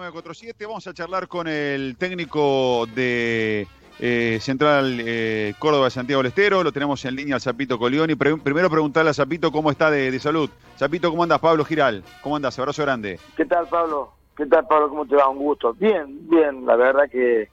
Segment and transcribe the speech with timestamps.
[0.00, 0.64] 947.
[0.64, 3.66] Vamos a charlar con el técnico de
[3.98, 6.64] eh, Central eh, Córdoba de Santiago del Estero.
[6.64, 8.14] Lo tenemos en línea al Zapito Colioni.
[8.14, 10.48] primero preguntarle a Zapito cómo está de, salud.
[10.78, 11.38] Zapito, ¿cómo andas?
[11.40, 12.02] Pablo Giral.
[12.22, 12.58] ¿Cómo andas?
[12.58, 13.20] Abrazo grande.
[13.36, 14.12] ¿Qué tal, Pablo?
[14.36, 14.88] ¿Qué tal, Pablo?
[14.88, 15.28] ¿Cómo te va?
[15.28, 15.74] Un gusto.
[15.74, 16.64] Bien, bien.
[16.64, 17.50] La verdad que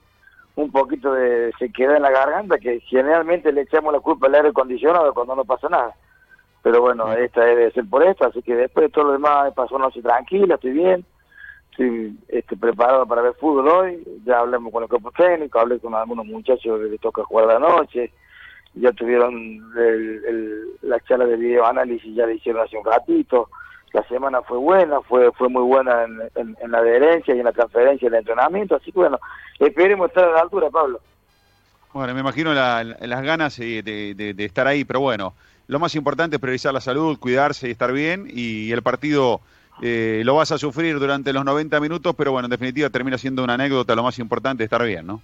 [0.55, 4.36] un poquito de se queda en la garganta, que generalmente le echamos la culpa al
[4.36, 5.93] aire acondicionado cuando no pasa nada.
[6.64, 9.75] Pero bueno, esta debe ser por esto, así que después de todo lo demás pasó
[9.75, 11.05] una noche tranquila, estoy bien
[11.77, 15.93] estoy este, preparado para ver fútbol hoy, ya hablamos con el cuerpo técnico, hablé con
[15.93, 18.11] algunos muchachos que les toca jugar la noche,
[18.73, 19.33] ya tuvieron
[19.77, 23.49] el, la charla de videoanálisis, ya le hicieron hace un ratito,
[23.93, 27.51] la semana fue buena, fue fue muy buena en, en, la adherencia y en la
[27.51, 29.19] transferencia del entrenamiento, así que bueno,
[29.59, 30.99] esperemos estar a la altura, Pablo.
[31.93, 35.33] Bueno, me imagino las ganas de, de, estar ahí, pero bueno,
[35.67, 39.41] lo más importante es priorizar la salud, cuidarse y estar bien, y el partido
[39.81, 43.44] eh, lo vas a sufrir durante los 90 minutos, pero bueno, en definitiva termina siendo
[43.44, 45.22] una anécdota, lo más importante es estar bien, ¿no?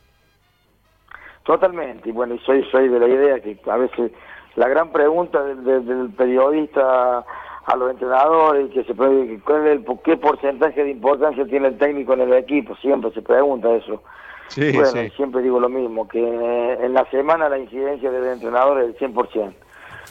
[1.44, 4.12] Totalmente, y bueno, soy, soy de la idea que a veces
[4.56, 7.26] la gran pregunta del, periodista
[7.66, 11.78] a los entrenadores, que se puede, ¿cuál es el, qué porcentaje de importancia tiene el
[11.78, 14.02] técnico en el equipo, siempre se pregunta eso.
[14.48, 18.90] Sí, bueno, siempre digo lo mismo, que en la semana la incidencia del entrenador es
[18.90, 19.54] el 100%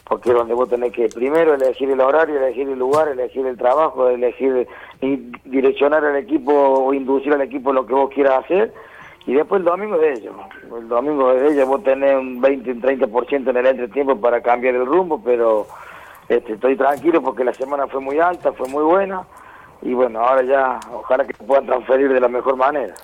[0.05, 3.57] porque es donde vos tenés que primero elegir el horario, elegir el lugar, elegir el
[3.57, 4.67] trabajo, elegir
[5.01, 8.73] y direccionar al equipo o inducir al equipo lo que vos quieras hacer,
[9.27, 10.35] y después el domingo de ellos.
[10.77, 14.75] El domingo de ellos, vos tenés un 20, un 30% en el entretiempo para cambiar
[14.75, 15.67] el rumbo, pero
[16.29, 19.23] este, estoy tranquilo porque la semana fue muy alta, fue muy buena,
[19.81, 22.95] y bueno, ahora ya, ojalá que puedan transferir de la mejor manera.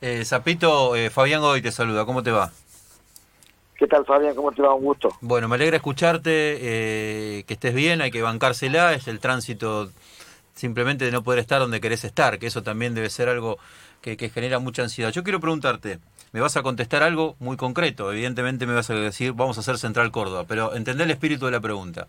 [0.00, 2.50] Eh, Zapito, eh, Fabián Goy te saluda, ¿cómo te va?
[3.78, 4.34] ¿Qué tal, Fabián?
[4.34, 4.74] ¿Cómo te va?
[4.74, 5.10] Un gusto.
[5.20, 9.90] Bueno, me alegra escucharte, eh, que estés bien, hay que bancársela, es el tránsito
[10.54, 13.58] simplemente de no poder estar donde querés estar, que eso también debe ser algo
[14.00, 15.10] que, genera mucha ansiedad.
[15.10, 15.98] Yo quiero preguntarte,
[16.32, 19.76] me vas a contestar algo muy concreto, evidentemente me vas a decir, vamos a hacer
[19.78, 22.08] Central Córdoba, pero entendé el espíritu de la pregunta.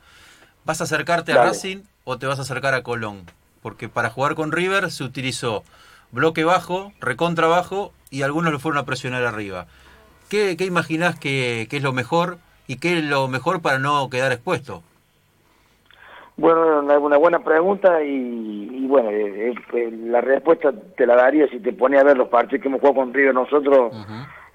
[0.64, 3.24] ¿Vas a acercarte a Racing o te vas a acercar a Colón?
[3.62, 5.64] Porque para jugar con River se utilizó
[6.12, 9.68] bloque bajo, recontra bajo y algunos lo fueron a presionar arriba.
[10.30, 14.32] ¿Qué, qué imaginás que, es lo mejor y qué es lo mejor para no quedar
[14.32, 14.84] expuesto?
[16.36, 21.74] Bueno, una, buena pregunta y, bueno, eh, eh, la respuesta te la daría si te
[21.74, 23.94] ponía a ver los partidos que hemos jugado con River nosotros.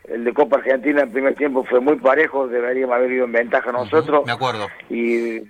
[0.05, 3.72] El de Copa Argentina en primer tiempo fue muy parejo, deberíamos haber ido en ventaja
[3.72, 4.25] nosotros.
[4.27, 4.69] Me acuerdo.
[4.91, 5.41] Y,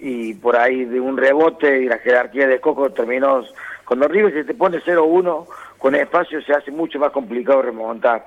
[0.00, 3.44] y por ahí de un rebote y la jerarquía de Coco terminó.
[3.84, 5.46] Cuando River se te pone 0-1
[5.78, 8.26] con espacio se hace mucho más complicado remontar.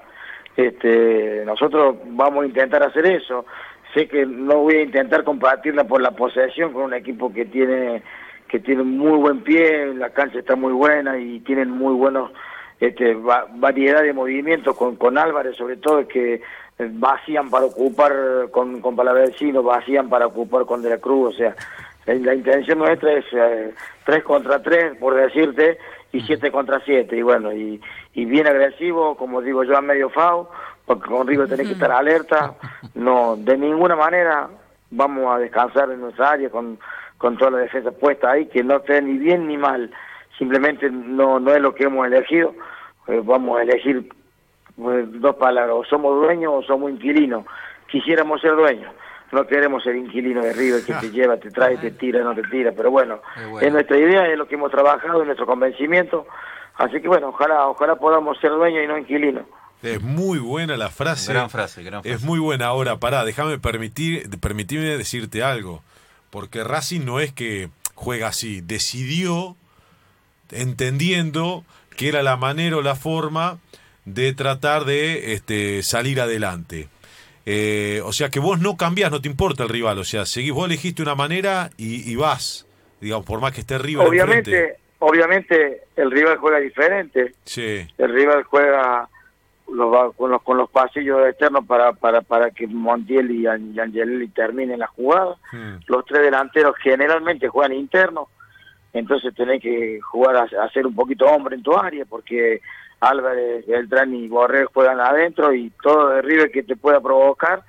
[0.56, 3.46] Este, nosotros vamos a intentar hacer eso.
[3.94, 8.04] Sé que no voy a intentar compartirla por la posesión con un equipo que tiene
[8.48, 12.32] que tiene muy buen pie, la cancha está muy buena y tienen muy buenos
[12.80, 13.18] este,
[13.56, 16.40] variedad de movimientos con, con Álvarez, sobre todo que
[16.78, 18.14] vacían para ocupar
[18.52, 21.56] con, con Palavecino, vacían para ocupar con De la Cruz, o sea,
[22.06, 23.74] la, intención nuestra es eh,
[24.06, 25.78] tres contra tres, por decirte,
[26.12, 27.82] y 7 contra 7, y bueno, y,
[28.14, 30.50] y bien agresivo, como digo yo, a medio FAO,
[30.86, 32.54] porque con River tenés que estar alerta,
[32.94, 34.48] no, de ninguna manera
[34.92, 36.78] vamos a descansar en nuestra área con,
[37.18, 39.90] con toda la defensa puesta ahí, que no esté ni bien ni mal,
[40.38, 42.54] simplemente no, no es lo que hemos elegido,
[43.08, 44.08] eh, vamos a elegir
[44.76, 47.46] pues, dos palabras, o somos dueños o somos inquilinos,
[47.88, 48.94] quisiéramos ser dueños
[49.32, 52.44] no queremos ser inquilino de River que te lleva, te trae, te tira, no te
[52.44, 53.20] tira, pero bueno,
[53.62, 56.28] es nuestra idea, es lo que hemos trabajado, es nuestro convencimiento,
[56.76, 59.46] así que bueno, ojalá, ojalá podamos ser dueños y no inquilinos.
[59.84, 61.34] Es muy buena la frase.
[61.34, 62.16] Gran frase, gran frase.
[62.16, 62.68] Es muy buena.
[62.68, 65.84] Ahora, pará, déjame permitir, permitirme decirte algo.
[66.30, 68.62] Porque Racing no es que juega así.
[68.62, 69.58] Decidió,
[70.52, 71.66] entendiendo
[71.98, 73.60] que era la manera o la forma
[74.06, 76.88] de tratar de este, salir adelante.
[77.46, 80.54] Eh, o sea que vos no cambiás, no te importa el rival, o sea, seguís,
[80.54, 82.66] vos elegiste una manera y, vas,
[83.02, 84.08] digamos, por más que esté rival.
[84.08, 87.34] Obviamente, obviamente el rival juega diferente.
[87.44, 87.86] Sí.
[87.98, 89.10] El rival juega
[89.70, 94.80] los, con, los, con los pasillos externos para, para, para que Montiel y, Angelelli terminen
[94.80, 95.36] la jugada.
[95.52, 95.76] Hmm.
[95.88, 98.30] Los tres delanteros generalmente juegan internos,
[98.94, 102.62] entonces tenés que jugar a, a ser un poquito hombre en tu área porque
[103.00, 107.64] Álvarez, Beltrán y Borrell juegan adentro y todo de River que te pueda provocar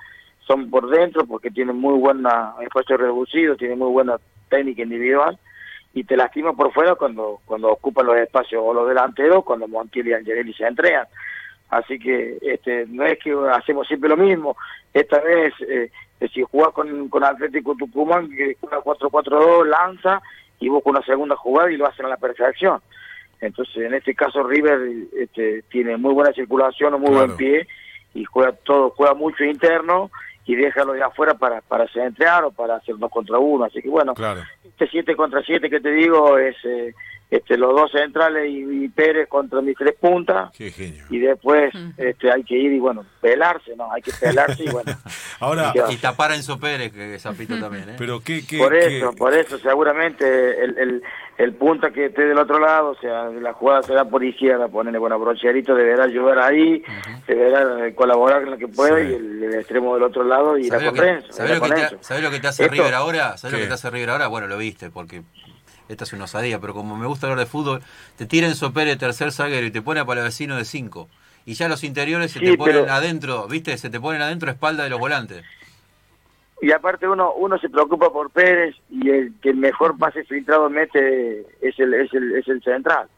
[0.47, 4.17] son por dentro porque tienen muy buena espacio reducido, tienen muy buena
[4.49, 5.39] técnica individual
[5.95, 10.09] y te lastima por fuera cuando cuando ocupan los espacios o los delanteros, cuando Montiel
[10.09, 11.07] y Angelelli se entregan.
[11.71, 14.57] Así que este no es que hacemos siempre lo mismo.
[14.93, 15.91] Esta vez, eh,
[16.33, 20.23] si jugás con, con Atlético Tucumán, que juega 4-4-2, lanza
[20.65, 22.81] y busca una segunda jugada y lo hacen a la perfección
[23.41, 24.81] Entonces, en este caso River
[25.19, 27.27] este, tiene muy buena circulación, muy Claro.
[27.27, 27.67] buen pie
[28.15, 30.11] y juega todo, juega mucho interno
[30.47, 33.65] y deja lo de afuera para, para centrar o para hacer dos contra uno.
[33.65, 34.41] Así que bueno, Claro.
[34.65, 36.95] este 7 contra 7 que te digo es eh,
[37.37, 40.51] este, los dos centrales y, y Pérez contra mis tres puntas.
[40.57, 41.05] Qué genio.
[41.11, 43.91] Y después este, hay que ir y bueno, pelarse, ¿no?
[43.93, 44.93] Hay que pelarse y bueno.
[45.41, 47.95] Ahora, ¿Qué va a Y tapar a Enzo Pérez, que Zapito también, ¿eh?
[47.99, 51.03] pero qué, qué, por qué- eso, por eso, seguramente el, el,
[51.39, 54.99] el punta que esté del otro lado, o sea, la jugada será por izquierda, ponerle,
[54.99, 56.83] bueno, Brocherito deberá ayudar ahí,
[57.27, 59.11] deberá colaborar en lo que pueda Sí.
[59.11, 60.99] y el, el extremo del otro lado y la ¿Sabés lo, con
[61.33, 61.97] sabés irá lo que con te, Renzo.
[62.01, 63.37] sabés lo que te hace Esto- River ahora?
[63.37, 63.63] ¿Sabés lo ¿Qué?
[63.65, 64.27] que te hace River ahora?
[64.29, 65.23] Bueno, lo viste, porque
[65.89, 67.83] esta es una osadía, pero como me gusta hablar de fútbol,
[68.17, 71.09] te tira Enzo Pérez tercer zaguero y te pone a Palavecino de 5.
[71.47, 73.77] Y ya los interiores se Sí, te ponen pero- adentro, ¿viste?
[73.77, 75.45] Se te ponen adentro a espalda de los volantes.
[76.63, 80.71] Y aparte uno uno se preocupa por Pérez y el que el mejor pase filtrado
[80.71, 83.09] mete es el es el, es el central.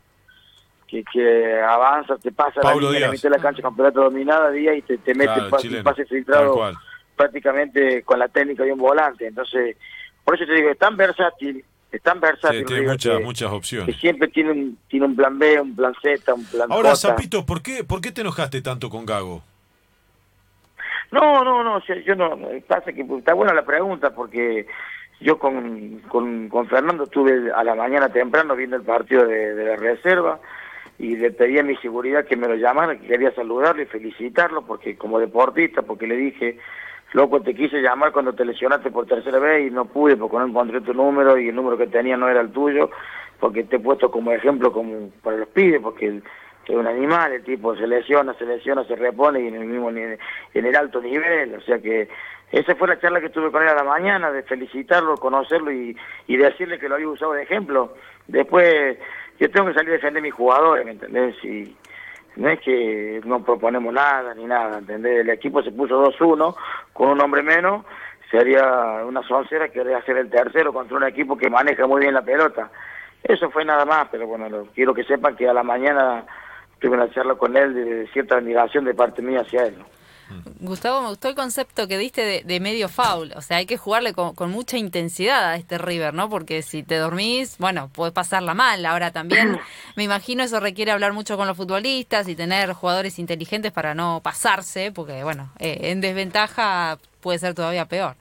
[0.88, 4.82] Que, que avanza, te pasa Pablo la, mitad de la cancha campeonato dominada día y
[4.82, 6.72] te, te mete Claro, el pase, chileno, pase tal filtrado
[7.16, 9.26] prácticamente con la técnica de un volante.
[9.26, 9.76] Entonces,
[10.24, 11.64] por eso te digo, es tan versátil,
[11.96, 13.96] es tan Sí, versátil tiene River, muchas, que, muchas que opciones.
[13.96, 16.96] siempre tiene un, tiene un plan B, un plan Z, un plan Ahora.
[16.96, 19.42] Zapito, ¿por qué, ¿por qué te enojaste tanto con Gago?
[21.12, 24.66] No, no, no, yo no, pasa que está buena la pregunta porque
[25.20, 29.64] yo con, con, con Fernando estuve a la mañana temprano viendo el partido de, de
[29.64, 30.40] la reserva
[30.98, 34.66] y le pedí a mi seguridad que me lo llamara, que quería saludarlo y felicitarlo
[34.66, 36.58] porque como deportista, porque le dije,
[37.12, 40.46] loco, te quise llamar cuando te lesionaste por tercera vez y no pude porque no
[40.46, 42.90] encontré tu número y el número que tenía no era el tuyo,
[43.40, 46.06] porque te he puesto como ejemplo como para los pibes, porque
[46.66, 49.90] es un animal, el tipo se lesiona, se lesiona, se repone y en el mismo
[49.90, 52.08] ni- en el alto nivel, o sea que
[52.52, 55.96] esa fue la charla que tuve con él a la mañana, de felicitarlo, conocerlo y,
[56.28, 57.94] y decirle que lo había usado de ejemplo.
[58.28, 58.96] Después,
[59.40, 61.34] yo tengo que salir a defender a mis jugadores, ¿me entendés?
[61.44, 61.74] Y
[62.36, 65.20] no es que no proponemos nada ni nada, ¿entendés?
[65.20, 66.54] El equipo se puso 2-1
[66.92, 67.84] con un hombre menos,
[68.30, 72.22] sería una soncera que hacer el tercero contra un equipo que maneja muy bien la
[72.22, 72.70] pelota.
[73.22, 76.24] Eso fue nada más, pero bueno, quiero que sepan que a la mañana
[76.78, 79.76] tuve una charla con él de cierta admiración de parte mía hacia él.
[80.60, 83.32] Gustavo, me gustó el concepto que diste de, de medio foul.
[83.36, 86.28] O sea, hay que jugarle con, con mucha intensidad a este River, ¿no?
[86.28, 88.84] Porque si te dormís, bueno, puedes pasarla mal.
[88.86, 89.58] Ahora también,
[89.96, 94.20] me imagino, eso requiere hablar mucho con los futbolistas y tener jugadores inteligentes para no
[94.22, 98.16] pasarse, porque, bueno, eh, en desventaja puede ser todavía peor.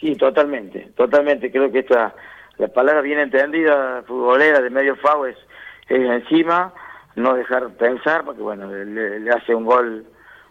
[0.00, 1.50] Sí, totalmente, totalmente.
[1.50, 2.14] Creo que esta,
[2.56, 5.36] la palabra bien entendida, futbolera, de medio es,
[5.88, 6.72] es encima,
[7.18, 10.04] no dejar pensar, porque bueno, le, le hace un gol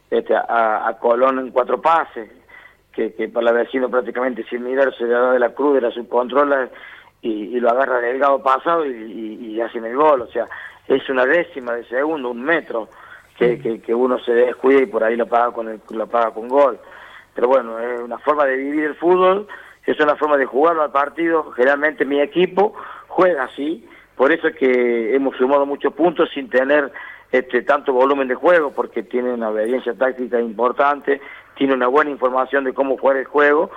[0.10, 2.30] este, a, a Colón en cuatro pases,
[2.92, 5.92] que, que para la vecino prácticamente sin mirar se le da de la cruz, la
[5.92, 6.70] subcontrola
[7.22, 10.22] y, y lo agarra delgado pasado y, y, y hacen el gol.
[10.22, 10.46] O sea,
[10.88, 12.90] es una décima de segundo, un metro,
[13.38, 16.32] que, que, que uno se descuida y por ahí lo paga con, el, lo paga
[16.32, 16.80] con gol.
[17.36, 19.48] Pero bueno, es una forma de vivir el fútbol,
[19.86, 22.74] es una forma de jugarlo al partido, generalmente mi equipo
[23.08, 23.88] juega así,
[24.18, 26.92] por eso es que hemos sumado muchos puntos sin tener
[27.32, 31.22] este tanto volumen de juego, porque tiene una obediencia táctica importante,
[31.56, 33.70] tiene una buena información de cómo jugar el juego,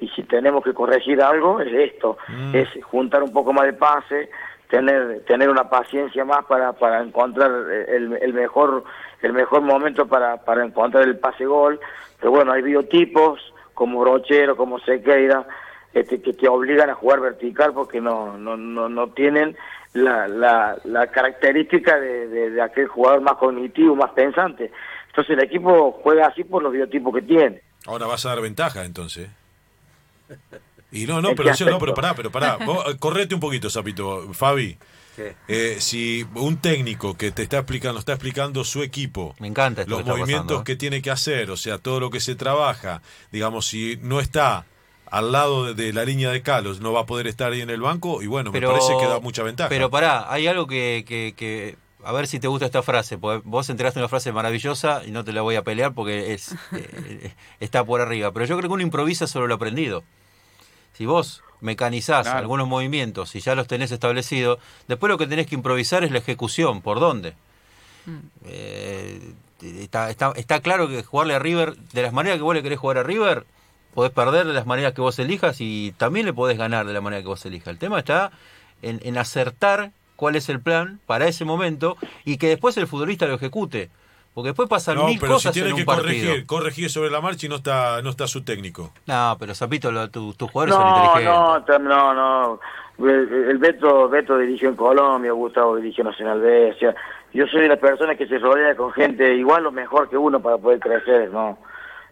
[0.00, 2.54] y si tenemos que corregir algo, es esto, Mm.
[2.54, 4.30] es juntar un poco más de pase,
[4.68, 7.50] tener tener una paciencia más para, para encontrar
[7.88, 8.84] el, el mejor
[9.22, 11.80] el mejor momento para, para encontrar el pase gol
[12.20, 13.40] pero bueno hay biotipos
[13.74, 15.46] como Brochero como Sequeira
[15.94, 19.56] este, que te obligan a jugar vertical porque no no no, no tienen
[19.94, 24.70] la, la, la característica de, de, de aquel jugador más cognitivo más pensante
[25.08, 28.84] entonces el equipo juega así por los biotipos que tiene Ahora vas a dar ventaja,
[28.84, 29.30] entonces.
[30.90, 32.56] Y no, no, ¿En pero, yo- no, pero pará, pero pará.
[32.56, 34.32] Vos, eh, correte un poquito, Zapito.
[34.34, 34.76] Fabi,
[35.46, 39.90] eh, si un técnico que te está explicando, está explicando su equipo, Me encanta esto
[39.94, 40.64] los que movimientos pasando, ¿eh?
[40.64, 43.00] que tiene que hacer, o sea, todo lo que se trabaja,
[43.32, 44.64] digamos, si no está
[45.10, 47.70] al lado de, de la línea de Calos, no va a poder estar ahí en
[47.70, 49.68] el banco, y bueno, me parece que da mucha ventaja.
[49.68, 53.42] Pero pará, hay algo que, que, que- a ver si te gusta esta frase, porque
[53.44, 57.32] vos entregaste una frase maravillosa y no te la voy a pelear porque es eh,
[57.60, 58.30] está por arriba.
[58.32, 60.04] Pero yo creo que uno improvisa sobre lo aprendido.
[60.94, 62.38] Si vos mecanizás Claro.
[62.38, 66.18] algunos movimientos y ya los tenés establecidos, después lo que tenés que improvisar es la
[66.18, 66.82] ejecución.
[66.82, 67.34] ¿Por dónde?
[68.46, 72.62] Eh, está, está, está claro que jugarle a River, de las maneras que vos le
[72.62, 73.44] querés jugar a River,
[73.98, 77.00] podés perder de las maneras que vos elijas y también le podés ganar de la
[77.00, 77.66] manera que vos elijas.
[77.66, 78.30] El tema está
[78.80, 83.26] en, en acertar cuál es el plan para ese momento y que después el futbolista
[83.26, 83.90] lo ejecute.
[84.34, 86.06] Porque después pasan No, mil pero si cosas tiene en un que partido.
[86.28, 88.92] corregir, corregir sobre la marcha y no está, no está su técnico.
[89.06, 91.80] No, pero Zapito, lo- tu- tus jugadores son No, inteligentes.
[91.80, 92.60] no, no, no.
[93.04, 96.70] El, el Beto, Beto dirigió en Colombia, Gustavo dirigió en Nacional B.
[96.70, 96.94] O sea,
[97.34, 100.38] yo soy de las personas que se rodea con gente igual o mejor que uno
[100.40, 101.58] para poder crecer, ¿no?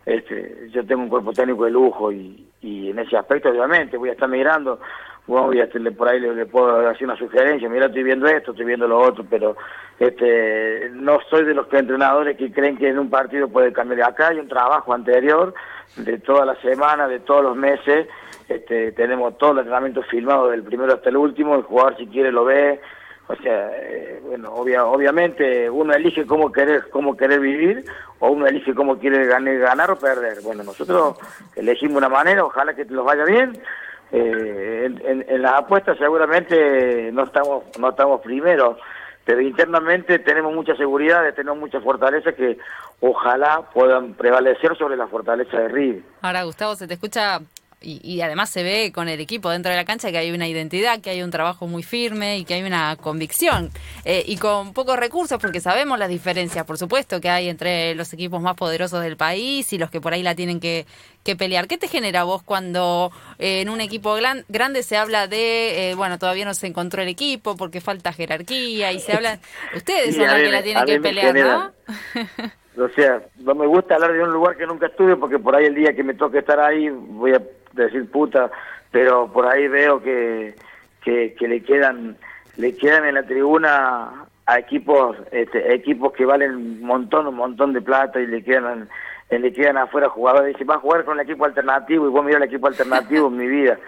[0.06, 4.10] Este, yo tengo un cuerpo técnico de lujo y, y en ese aspecto, obviamente, voy
[4.10, 4.78] a estar mirando,
[5.26, 8.66] voy a hacerle por ahí le, puedo hacer una sugerencia, mira, estoy viendo esto, estoy
[8.66, 9.56] viendo lo otro, pero
[9.98, 14.10] este, no soy de los entrenadores que creen que en un partido puede cambiar.
[14.10, 15.54] Acá hay un trabajo anterior
[15.96, 18.06] de toda la semana, de todos los meses,
[18.48, 22.30] este, tenemos todo el entrenamiento filmado del primero hasta el último, el jugador si quiere
[22.30, 22.80] lo ve,
[23.28, 27.84] o sea, eh, bueno, obvia, obviamente uno elige cómo querer, cómo querer vivir
[28.20, 30.40] o uno elige cómo quiere ganar, ganar o perder.
[30.42, 31.18] Bueno, nosotros
[31.56, 33.60] elegimos una manera, ojalá que los vaya bien.
[34.12, 38.78] Eh, en, las apuestas seguramente no estamos, no estamos primeros,
[39.24, 42.58] pero internamente tenemos mucha seguridad, tenemos mucha fortaleza que
[43.00, 46.02] ojalá puedan prevalecer sobre la fortaleza de River.
[46.22, 47.40] Ahora, Gustavo, se te escucha
[47.82, 50.48] y, y además se ve con el equipo dentro de la cancha que hay una
[50.48, 53.70] identidad, que hay un trabajo muy firme y que hay una convicción.
[54.04, 58.12] Eh, y con pocos recursos, porque sabemos las diferencias, por supuesto, que hay entre los
[58.12, 60.86] equipos más poderosos del país y los que por ahí la tienen que,
[61.22, 61.68] que pelear.
[61.68, 65.94] ¿Qué te genera vos cuando eh, en un equipo gran- grande se habla de, eh,
[65.94, 69.38] bueno, todavía no se encontró el equipo porque falta jerarquía y se habla...
[69.76, 72.50] Ustedes Sí, son los que la tienen que pelear, genera- ¿no?
[72.78, 75.64] O sea, no me gusta hablar de un lugar que nunca estuve porque por ahí
[75.64, 77.40] el día que me toque estar ahí voy a
[77.84, 78.50] decir puta,
[78.90, 80.54] pero por ahí veo que,
[81.02, 82.16] que, que le quedan
[82.56, 87.72] le quedan en la tribuna a equipos este, equipos que valen un montón un montón
[87.72, 88.88] de plata y le quedan
[89.28, 90.54] le quedan afuera jugadores.
[90.54, 93.36] Dice va a jugar con el equipo alternativo y vos mirá el equipo alternativo en
[93.36, 93.78] mi vida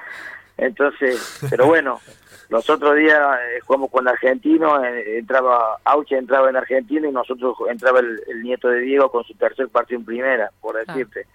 [0.58, 2.00] entonces pero bueno
[2.48, 7.56] los otros días eh, jugamos con Argentino, eh, entraba Auche entraba en Argentina y nosotros
[7.70, 11.26] entraba el, el nieto de Diego con su tercer partido en primera, por decirte.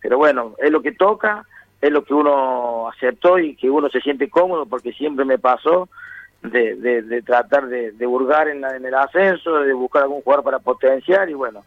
[0.00, 1.46] Pero bueno, es lo que toca,
[1.80, 5.88] es lo que uno aceptó y que uno se siente cómodo porque siempre me pasó
[6.42, 10.44] de, de, tratar de, de hurgar en, la- en el ascenso, de buscar algún jugador
[10.44, 11.64] para potenciar y bueno,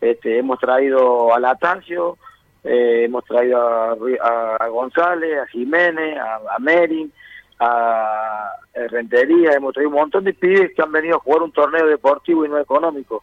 [0.00, 2.16] este, hemos traído a Latancio,
[2.64, 7.12] eh, hemos traído a, González, a Jiménez, a, a Merin,
[7.58, 11.86] a, Rentería, hemos traído un montón de pibes que han venido a jugar un torneo
[11.86, 13.22] deportivo y no económico.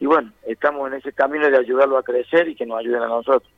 [0.00, 3.08] Y bueno, estamos en ese camino de ayudarlo a crecer y que nos ayuden a
[3.08, 3.50] nosotros.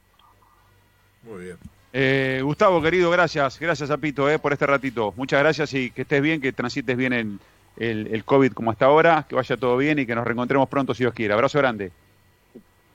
[1.22, 1.56] Muy bien.
[1.92, 3.58] Eh, Gustavo, querido, gracias.
[3.58, 5.12] Gracias, Apito, eh, por este ratito.
[5.16, 7.40] Muchas gracias y que estés bien, que transites bien en
[7.76, 10.94] el, el COVID como hasta ahora, que vaya todo bien y que nos reencontremos pronto
[10.94, 11.34] si Dios quiere.
[11.34, 11.90] Abrazo grande.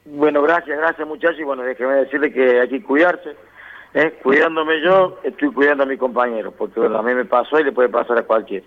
[0.06, 3.36] Bueno, gracias, gracias muchachos y bueno, déjeme decirle que hay que cuidarse.
[3.96, 4.20] ¿eh?
[4.22, 7.90] Cuidándome yo, estoy cuidando a mi compañero, porque a mí me pasó y le puede
[7.90, 8.66] pasar a cualquiera.